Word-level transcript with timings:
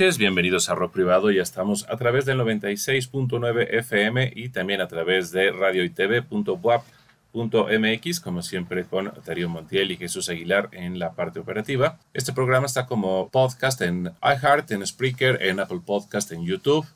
Noches, 0.00 0.16
bienvenidos 0.16 0.70
a 0.70 0.74
Rock 0.74 0.94
Privado. 0.94 1.30
Ya 1.30 1.42
estamos 1.42 1.84
a 1.90 1.98
través 1.98 2.24
del 2.24 2.38
96.9 2.38 3.66
FM 3.70 4.32
y 4.34 4.48
también 4.48 4.80
a 4.80 4.88
través 4.88 5.30
de 5.30 5.50
radio 5.52 5.84
y 5.84 5.90
TV.wap.mx, 5.90 6.80
como 8.20 8.42
siempre 8.42 8.86
con 8.86 9.12
Darío 9.26 9.50
Montiel 9.50 9.90
y 9.90 9.98
Jesús 9.98 10.30
Aguilar 10.30 10.70
en 10.72 10.98
la 10.98 11.12
parte 11.12 11.38
operativa. 11.38 11.98
Este 12.14 12.32
programa 12.32 12.64
está 12.64 12.86
como 12.86 13.28
podcast 13.28 13.82
en 13.82 14.10
iHeart, 14.22 14.70
en 14.70 14.86
Spreaker, 14.86 15.42
en 15.42 15.60
Apple 15.60 15.82
Podcast, 15.84 16.32
en 16.32 16.46
YouTube. 16.46 16.86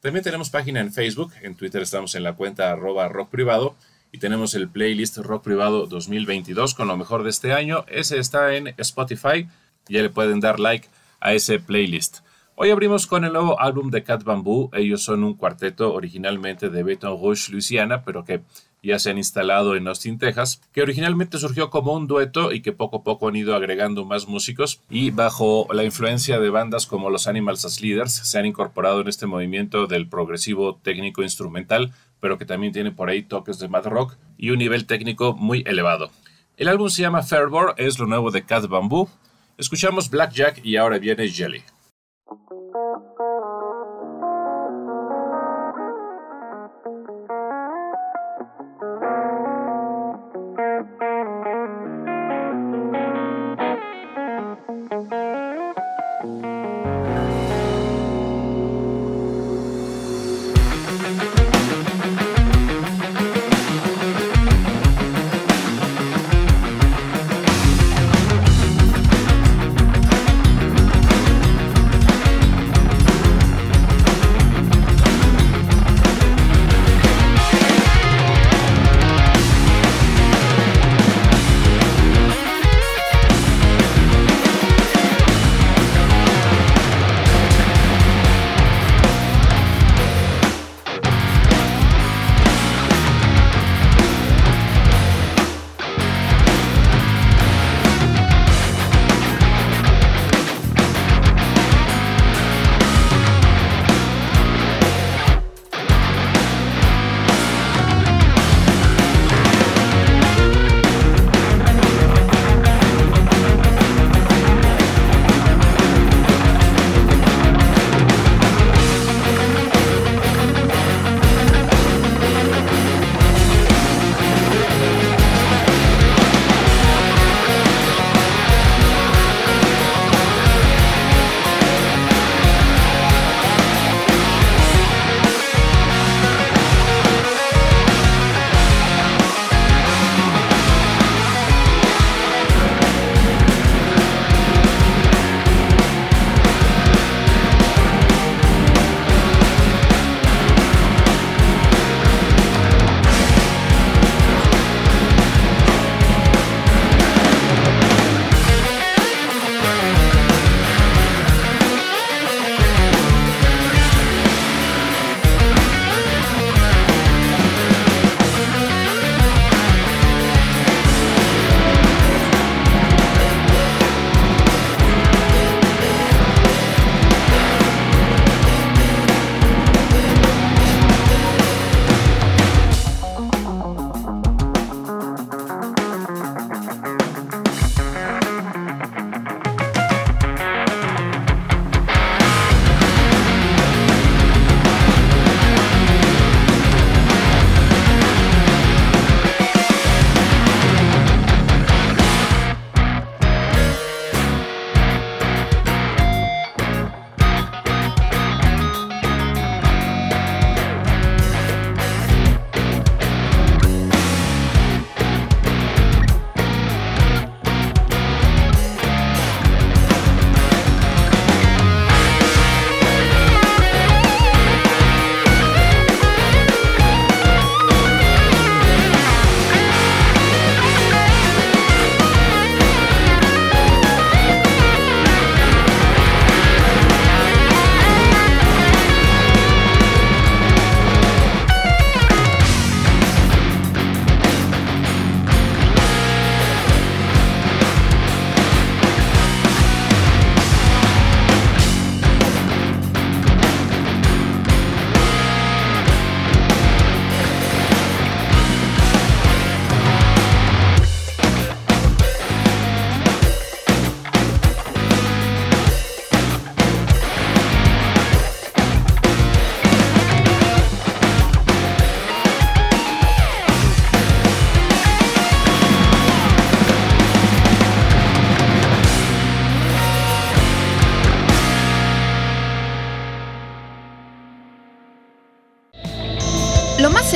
También 0.00 0.24
tenemos 0.24 0.48
página 0.48 0.80
en 0.80 0.90
Facebook, 0.90 1.34
en 1.42 1.56
Twitter 1.56 1.82
estamos 1.82 2.14
en 2.14 2.22
la 2.22 2.32
cuenta 2.32 2.72
arroba 2.72 3.10
rock 3.10 3.28
privado 3.28 3.74
y 4.10 4.16
tenemos 4.20 4.54
el 4.54 4.70
playlist 4.70 5.18
Rock 5.18 5.44
Privado 5.44 5.84
2022 5.86 6.72
con 6.72 6.88
lo 6.88 6.96
mejor 6.96 7.24
de 7.24 7.30
este 7.30 7.52
año. 7.52 7.84
Ese 7.88 8.18
está 8.18 8.54
en 8.54 8.68
Spotify, 8.78 9.48
ya 9.86 10.00
le 10.00 10.08
pueden 10.08 10.40
dar 10.40 10.58
like 10.58 10.88
a 11.20 11.34
ese 11.34 11.58
playlist. 11.58 12.23
Hoy 12.56 12.70
abrimos 12.70 13.08
con 13.08 13.24
el 13.24 13.32
nuevo 13.32 13.60
álbum 13.60 13.90
de 13.90 14.04
Cat 14.04 14.22
Bamboo. 14.22 14.70
Ellos 14.74 15.02
son 15.02 15.24
un 15.24 15.34
cuarteto 15.34 15.92
originalmente 15.92 16.70
de 16.70 16.84
Baton 16.84 17.20
Rouge, 17.20 17.50
Luisiana, 17.50 18.04
pero 18.04 18.24
que 18.24 18.42
ya 18.80 19.00
se 19.00 19.10
han 19.10 19.18
instalado 19.18 19.74
en 19.74 19.88
Austin, 19.88 20.20
Texas, 20.20 20.60
que 20.72 20.82
originalmente 20.82 21.38
surgió 21.38 21.68
como 21.68 21.94
un 21.94 22.06
dueto 22.06 22.52
y 22.52 22.62
que 22.62 22.70
poco 22.70 22.98
a 22.98 23.02
poco 23.02 23.26
han 23.26 23.34
ido 23.34 23.56
agregando 23.56 24.04
más 24.04 24.28
músicos 24.28 24.80
y 24.88 25.10
bajo 25.10 25.66
la 25.72 25.82
influencia 25.82 26.38
de 26.38 26.48
bandas 26.48 26.86
como 26.86 27.10
los 27.10 27.26
Animals 27.26 27.64
as 27.64 27.80
Leaders 27.80 28.12
se 28.12 28.38
han 28.38 28.46
incorporado 28.46 29.00
en 29.00 29.08
este 29.08 29.26
movimiento 29.26 29.88
del 29.88 30.08
progresivo 30.08 30.76
técnico 30.80 31.24
instrumental, 31.24 31.92
pero 32.20 32.38
que 32.38 32.44
también 32.44 32.72
tiene 32.72 32.92
por 32.92 33.08
ahí 33.08 33.24
toques 33.24 33.58
de 33.58 33.66
mad 33.66 33.86
rock 33.86 34.14
y 34.38 34.50
un 34.50 34.58
nivel 34.58 34.86
técnico 34.86 35.34
muy 35.34 35.64
elevado. 35.66 36.12
El 36.56 36.68
álbum 36.68 36.88
se 36.88 37.02
llama 37.02 37.24
Fervor, 37.24 37.74
es 37.78 37.98
lo 37.98 38.06
nuevo 38.06 38.30
de 38.30 38.44
Cat 38.44 38.68
Bamboo 38.68 39.08
Escuchamos 39.56 40.10
Blackjack 40.10 40.64
y 40.64 40.76
ahora 40.76 40.98
viene 40.98 41.28
Jelly. 41.28 41.62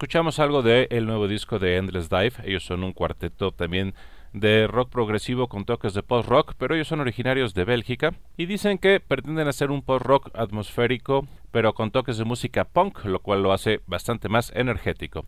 Escuchamos 0.00 0.38
algo 0.38 0.62
del 0.62 0.86
el 0.88 1.04
nuevo 1.04 1.28
disco 1.28 1.58
de 1.58 1.76
Endless 1.76 2.08
Dive. 2.08 2.32
Ellos 2.44 2.64
son 2.64 2.84
un 2.84 2.94
cuarteto 2.94 3.52
también 3.52 3.92
de 4.32 4.66
rock 4.66 4.88
progresivo 4.88 5.46
con 5.46 5.66
toques 5.66 5.92
de 5.92 6.02
post-rock, 6.02 6.54
pero 6.56 6.74
ellos 6.74 6.88
son 6.88 7.00
originarios 7.00 7.52
de 7.52 7.64
Bélgica 7.66 8.14
y 8.38 8.46
dicen 8.46 8.78
que 8.78 8.98
pretenden 9.00 9.46
hacer 9.46 9.70
un 9.70 9.82
post-rock 9.82 10.30
atmosférico, 10.32 11.28
pero 11.50 11.74
con 11.74 11.90
toques 11.90 12.16
de 12.16 12.24
música 12.24 12.64
punk, 12.64 13.04
lo 13.04 13.18
cual 13.18 13.42
lo 13.42 13.52
hace 13.52 13.80
bastante 13.86 14.30
más 14.30 14.50
energético. 14.56 15.26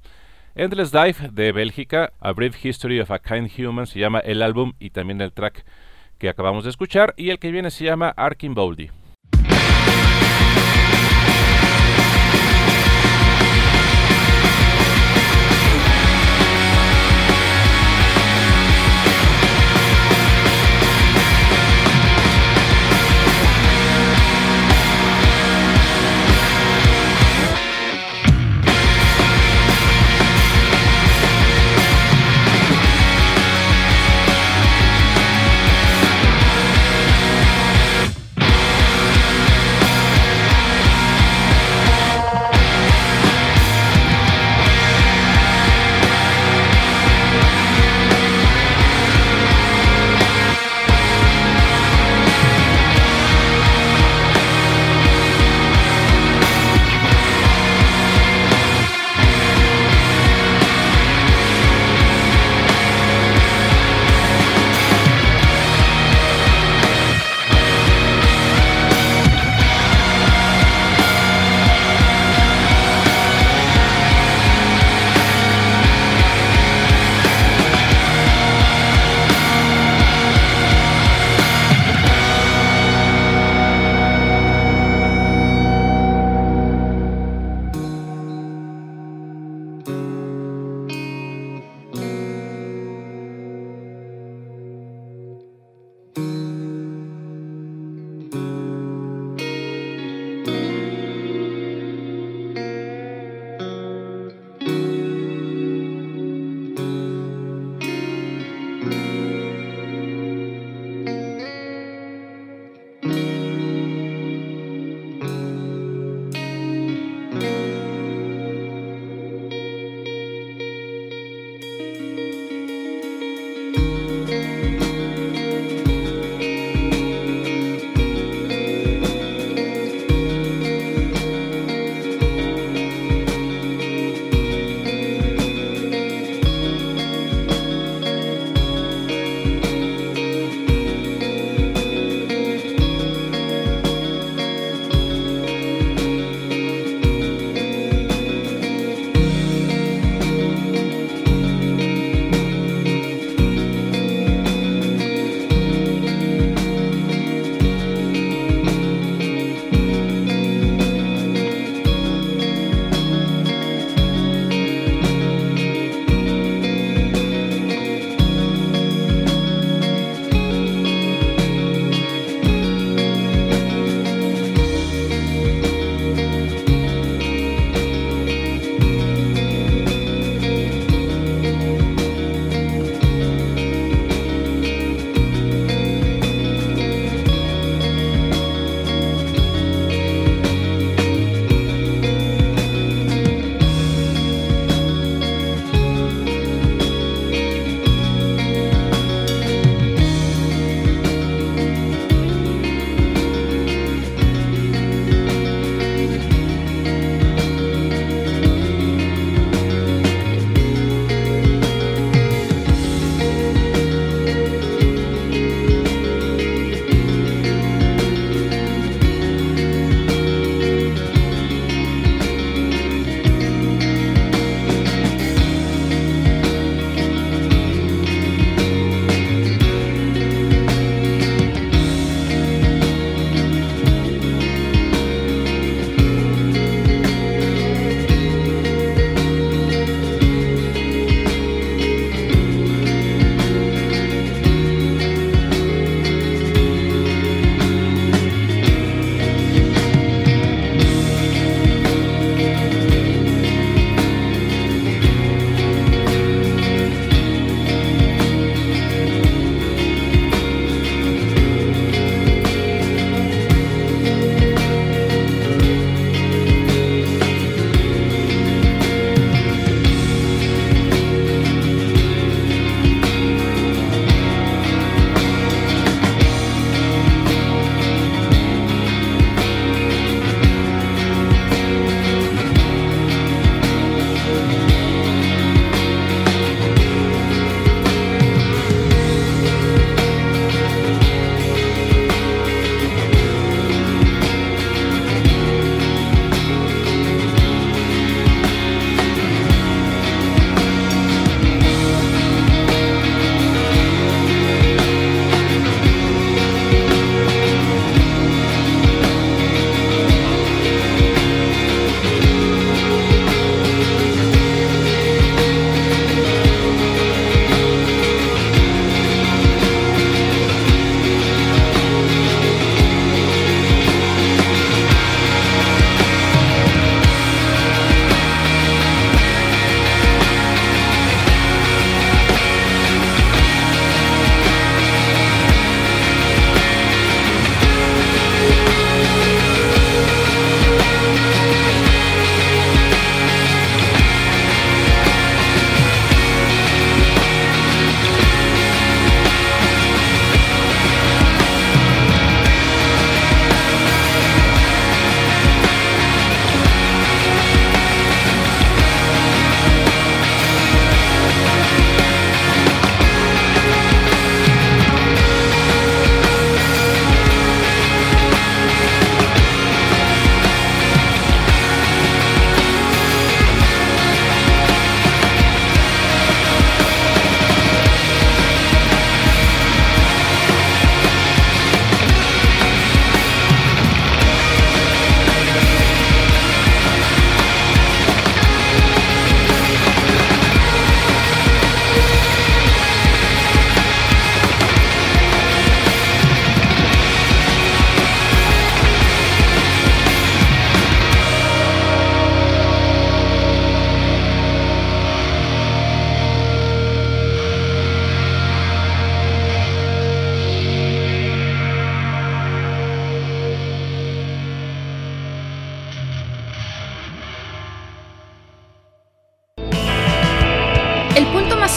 Endless 0.55 0.91
Dive 0.91 1.29
de 1.31 1.53
Bélgica, 1.53 2.15
A 2.19 2.33
Brief 2.33 2.65
History 2.65 2.99
of 2.99 3.11
a 3.11 3.19
Kind 3.19 3.51
Human 3.59 3.87
se 3.87 4.01
llama 4.01 4.21
el 4.21 4.41
álbum 4.41 4.73
y 4.81 4.89
también 4.89 5.21
el 5.21 5.33
track 5.33 5.67
que 6.17 6.31
acabamos 6.31 6.65
de 6.65 6.71
escuchar 6.71 7.13
y 7.19 7.29
el 7.29 7.39
que 7.39 7.53
viene 7.53 7.71
se 7.71 7.85
llama 7.85 8.09
Arkin 8.17 8.55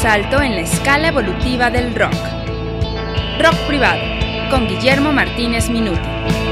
salto 0.06 0.39
en 0.39 0.54
la 0.54 0.62
escala 0.62 1.08
evolutiva 1.08 1.72
del 1.72 1.96
rock. 1.96 2.13
Rock 3.41 3.56
Privado, 3.65 4.04
con 4.52 4.68
Guillermo 4.68 5.12
Martínez 5.12 5.68
Minuti. 5.68 6.44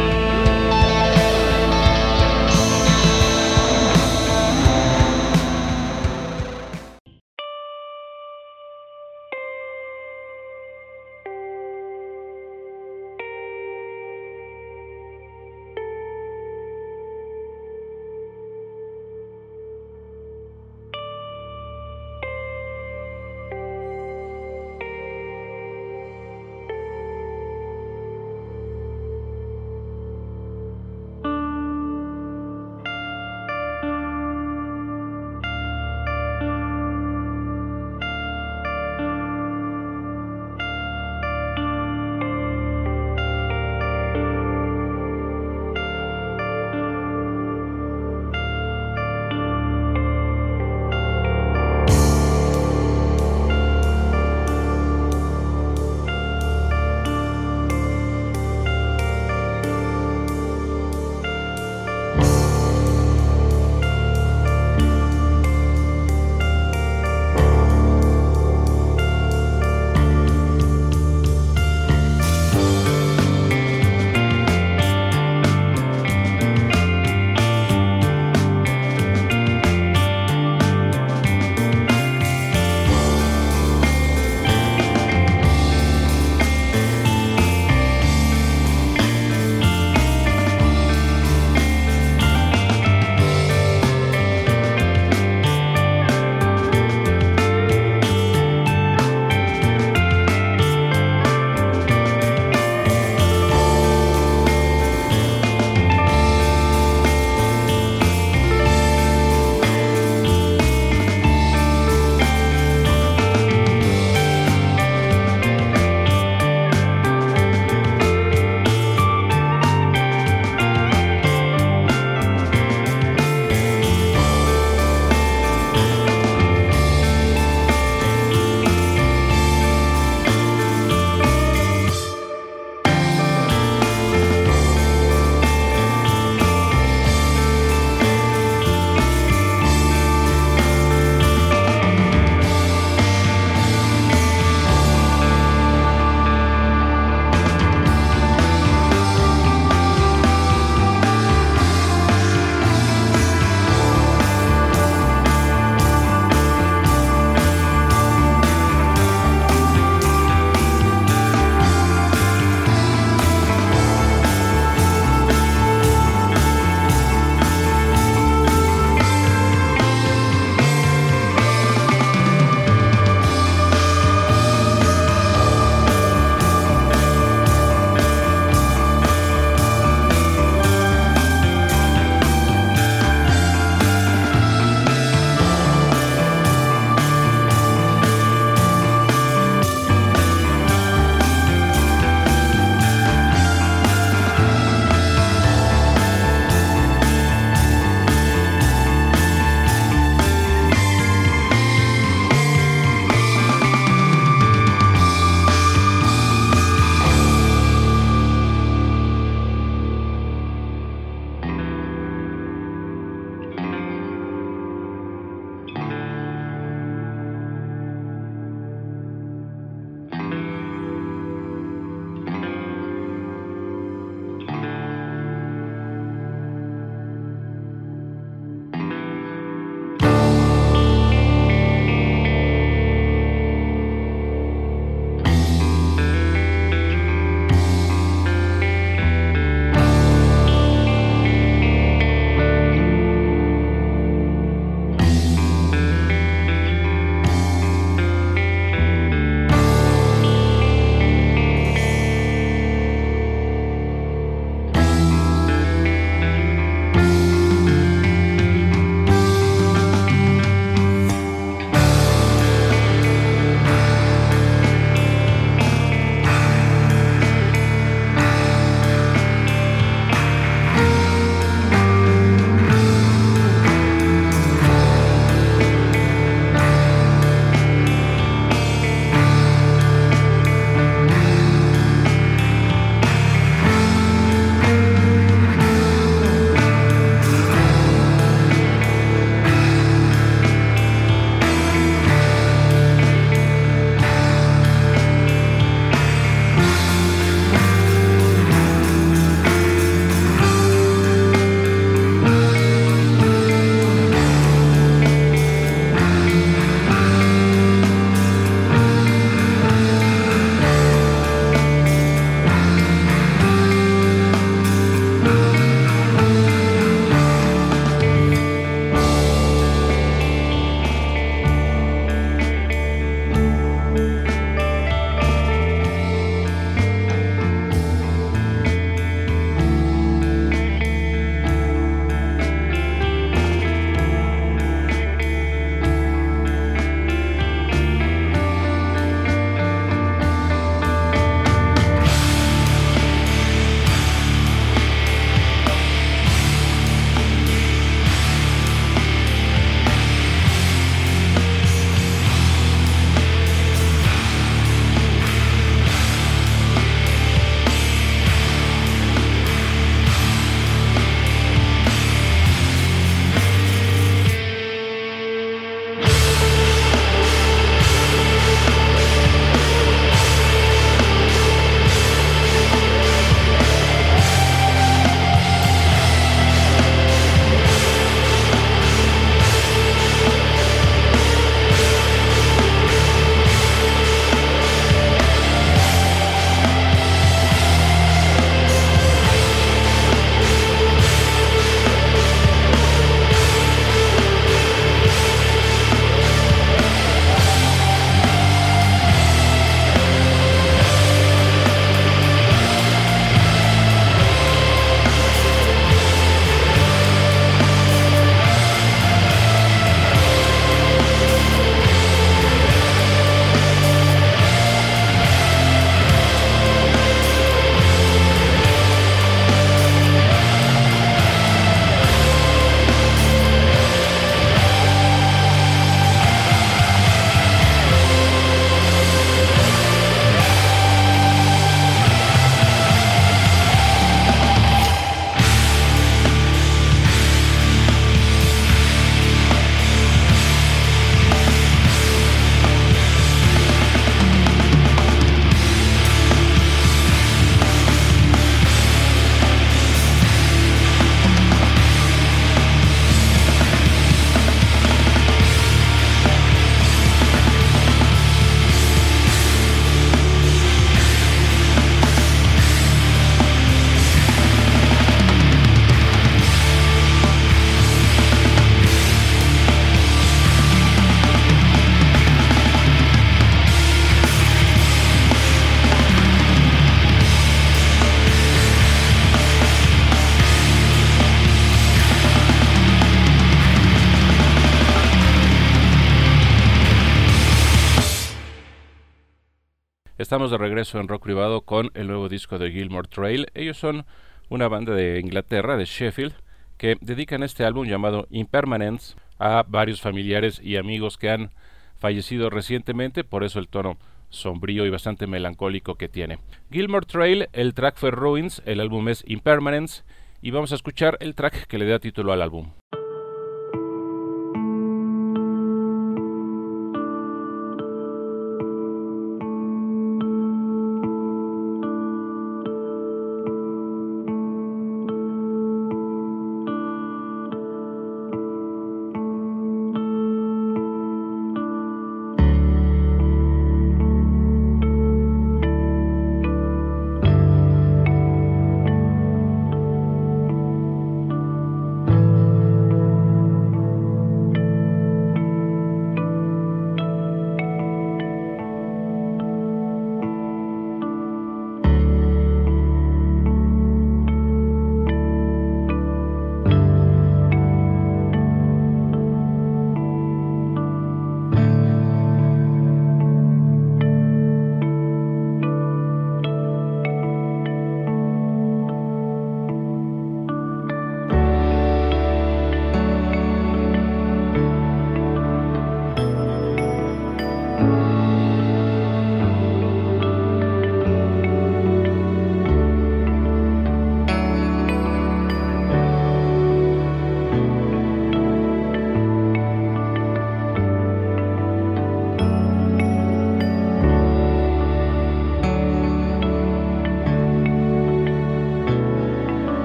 Estamos 490.23 490.51
de 490.51 490.57
regreso 490.57 491.01
en 491.01 491.09
rock 491.09 491.23
privado 491.23 491.63
con 491.63 491.91
el 491.95 492.07
nuevo 492.07 492.29
disco 492.29 492.57
de 492.57 492.71
Gilmore 492.71 493.09
Trail. 493.09 493.47
Ellos 493.55 493.75
son 493.75 494.05
una 494.47 494.69
banda 494.69 494.95
de 494.95 495.19
Inglaterra, 495.19 495.75
de 495.75 495.83
Sheffield, 495.83 496.33
que 496.77 496.95
dedican 497.01 497.43
este 497.43 497.65
álbum 497.65 497.85
llamado 497.85 498.25
Impermanence 498.29 499.17
a 499.37 499.65
varios 499.67 499.99
familiares 499.99 500.61
y 500.63 500.77
amigos 500.77 501.17
que 501.17 501.29
han 501.29 501.51
fallecido 501.97 502.49
recientemente, 502.49 503.25
por 503.25 503.43
eso 503.43 503.59
el 503.59 503.67
tono 503.67 503.97
sombrío 504.29 504.85
y 504.85 504.89
bastante 504.89 505.27
melancólico 505.27 505.95
que 505.95 506.07
tiene. 506.07 506.39
Gilmore 506.71 507.05
Trail, 507.05 507.49
el 507.51 507.73
track 507.73 507.97
fue 507.97 508.11
Ruins, 508.11 508.61
el 508.65 508.79
álbum 508.79 509.09
es 509.09 509.25
Impermanence 509.27 510.03
y 510.41 510.51
vamos 510.51 510.71
a 510.71 510.75
escuchar 510.75 511.17
el 511.19 511.35
track 511.35 511.67
que 511.67 511.77
le 511.77 511.85
da 511.85 511.99
título 511.99 512.31
al 512.31 512.41
álbum. 512.41 512.71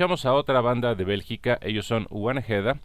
Escuchamos 0.00 0.24
a 0.24 0.32
otra 0.32 0.62
banda 0.62 0.94
de 0.94 1.04
Bélgica, 1.04 1.58
ellos 1.60 1.86
son 1.86 2.06
Wanheda, 2.08 2.78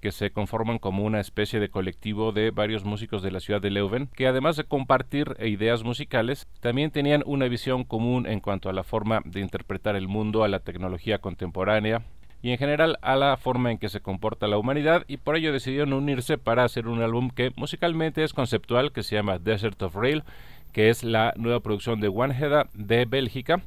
que 0.00 0.10
se 0.10 0.32
conforman 0.32 0.80
como 0.80 1.04
una 1.04 1.20
especie 1.20 1.60
de 1.60 1.68
colectivo 1.68 2.32
de 2.32 2.50
varios 2.50 2.84
músicos 2.84 3.22
de 3.22 3.30
la 3.30 3.38
ciudad 3.38 3.60
de 3.60 3.70
Leuven, 3.70 4.08
que 4.08 4.26
además 4.26 4.56
de 4.56 4.64
compartir 4.64 5.36
ideas 5.38 5.84
musicales, 5.84 6.48
también 6.58 6.90
tenían 6.90 7.22
una 7.24 7.46
visión 7.46 7.84
común 7.84 8.26
en 8.26 8.40
cuanto 8.40 8.68
a 8.68 8.72
la 8.72 8.82
forma 8.82 9.22
de 9.24 9.42
interpretar 9.42 9.94
el 9.94 10.08
mundo, 10.08 10.42
a 10.42 10.48
la 10.48 10.58
tecnología 10.58 11.18
contemporánea 11.18 12.02
y 12.42 12.50
en 12.50 12.58
general 12.58 12.98
a 13.00 13.14
la 13.14 13.36
forma 13.36 13.70
en 13.70 13.78
que 13.78 13.88
se 13.88 14.00
comporta 14.00 14.48
la 14.48 14.58
humanidad 14.58 15.04
y 15.06 15.18
por 15.18 15.36
ello 15.36 15.52
decidieron 15.52 15.92
unirse 15.92 16.36
para 16.36 16.64
hacer 16.64 16.88
un 16.88 17.00
álbum 17.00 17.30
que 17.30 17.52
musicalmente 17.54 18.24
es 18.24 18.32
conceptual 18.32 18.90
que 18.90 19.04
se 19.04 19.14
llama 19.14 19.38
Desert 19.38 19.80
of 19.82 19.94
Rail, 19.94 20.24
que 20.72 20.90
es 20.90 21.04
la 21.04 21.32
nueva 21.36 21.60
producción 21.60 22.00
de 22.00 22.08
One 22.08 22.34
de 22.74 23.04
Bélgica 23.04 23.62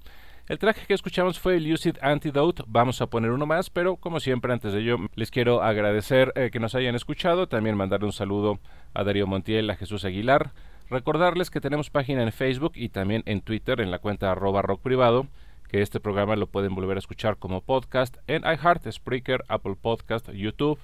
el 0.50 0.58
traje 0.58 0.88
que 0.88 0.95
escuchamos 0.95 1.39
fue 1.39 1.60
Lucid 1.60 1.97
Antidote. 2.02 2.64
Vamos 2.66 3.02
a 3.02 3.08
poner 3.08 3.30
uno 3.30 3.45
más, 3.45 3.70
pero 3.70 3.97
como 3.97 4.20
siempre, 4.20 4.52
antes 4.52 4.74
de 4.74 4.80
ello, 4.80 4.97
les 5.14 5.30
quiero 5.30 5.62
agradecer 5.62 6.34
eh, 6.36 6.50
que 6.52 6.60
nos 6.60 6.74
hayan 6.74 6.95
escuchado. 6.95 7.47
También 7.47 7.78
mandarle 7.78 8.08
un 8.08 8.14
saludo 8.14 8.60
a 8.95 9.04
Darío 9.04 9.28
Montiel, 9.28 9.70
a 9.70 9.76
Jesús 9.76 10.06
Aguilar. 10.06 10.52
Recordarles 10.89 11.52
que 11.52 11.62
tenemos 11.62 11.91
página 11.91 12.24
en 12.24 12.32
Facebook 12.32 12.72
y 12.74 12.89
también 12.89 13.22
en 13.28 13.41
Twitter 13.41 13.80
en 13.80 13.91
la 13.91 14.00
cuenta 14.00 14.32
arroba 14.32 14.64
rock 14.64 14.82
privado, 14.82 15.28
que 15.70 15.84
este 15.84 16.00
programa 16.00 16.36
lo 16.36 16.47
pueden 16.47 16.74
volver 16.74 16.97
a 16.97 17.00
escuchar 17.00 17.38
como 17.38 17.62
podcast 17.62 18.18
en 18.26 18.41
iHeart, 18.41 18.91
Spreaker, 18.91 19.43
Apple 19.50 19.76
Podcast, 19.80 20.32
YouTube, 20.32 20.80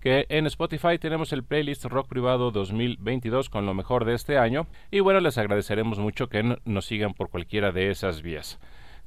que 0.00 0.24
en 0.30 0.46
Spotify 0.46 0.98
tenemos 0.98 1.34
el 1.34 1.44
playlist 1.44 1.84
Rock 1.84 2.08
Privado 2.08 2.50
2022 2.50 3.50
con 3.50 3.66
lo 3.66 3.74
mejor 3.74 4.06
de 4.06 4.14
este 4.14 4.38
año. 4.38 4.66
Y 4.90 5.00
bueno, 5.00 5.20
les 5.20 5.36
agradeceremos 5.36 5.98
mucho 5.98 6.30
que 6.30 6.56
nos 6.64 6.86
sigan 6.86 7.12
por 7.12 7.28
cualquiera 7.28 7.72
de 7.72 7.90
esas 7.90 8.22
vías. 8.22 8.58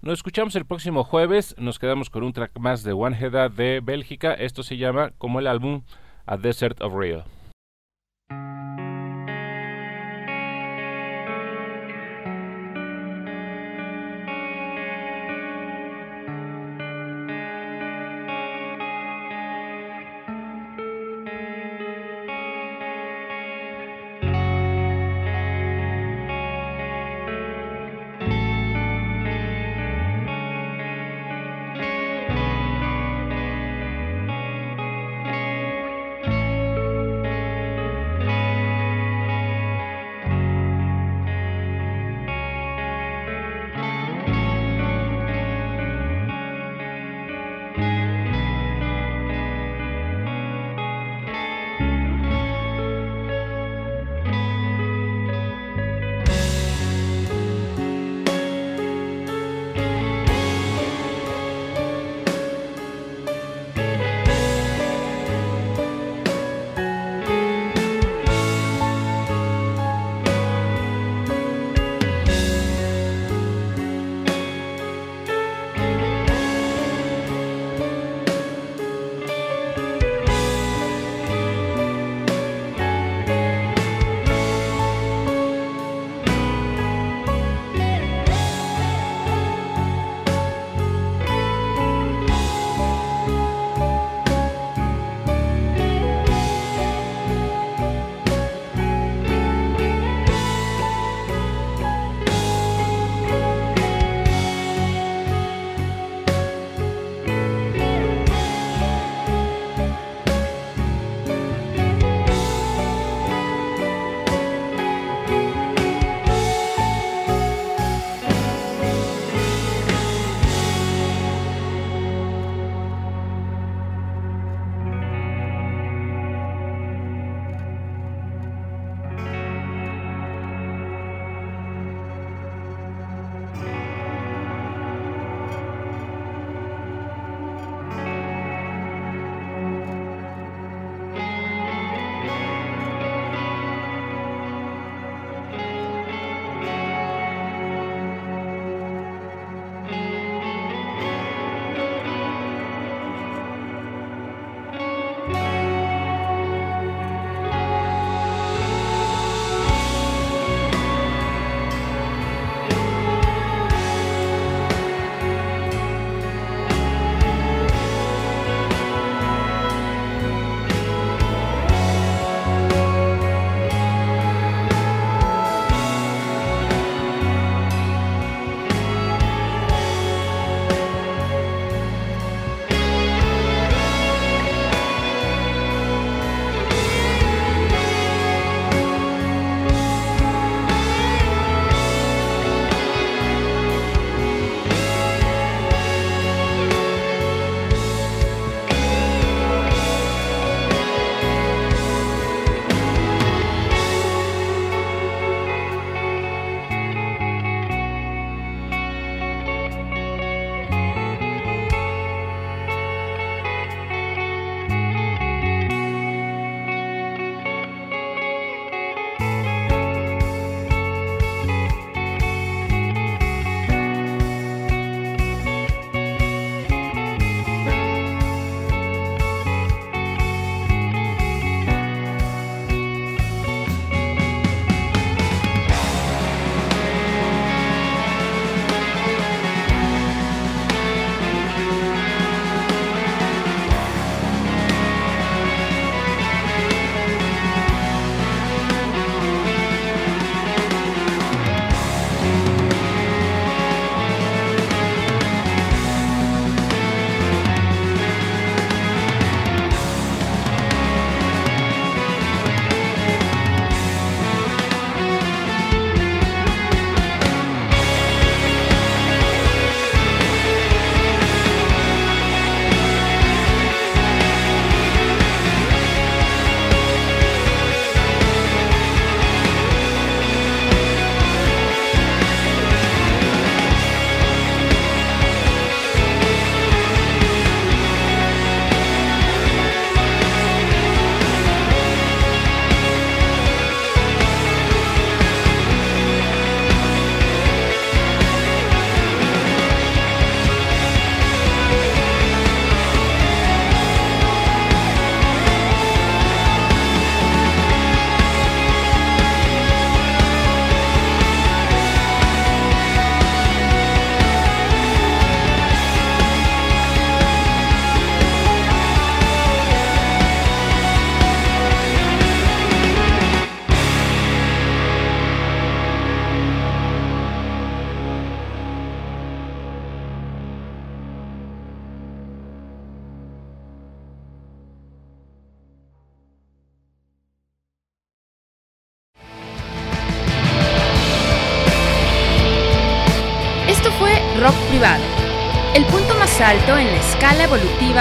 Nos 0.02 0.20
escuchamos 0.20 0.56
el 0.56 0.66
próximo 0.66 1.04
jueves. 1.04 1.56
Nos 1.58 1.80
quedamos 1.80 2.10
con 2.10 2.24
un 2.24 2.34
track 2.34 2.58
más 2.60 2.84
de 2.84 2.94
One 2.94 3.18
Head 3.20 3.52
de 3.52 3.80
Bélgica. 3.82 4.34
Esto 4.34 4.62
se 4.64 4.78
llama 4.78 5.12
como 5.18 5.40
el 5.40 5.48
álbum 5.48 5.82
A 6.26 6.38
Desert 6.38 6.82
of 6.82 6.94
Real. 6.94 7.26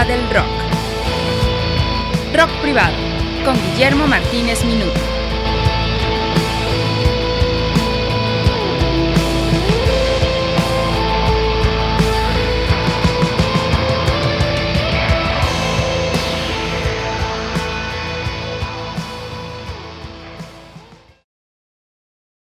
Del 0.07 0.29
rock. 0.31 0.44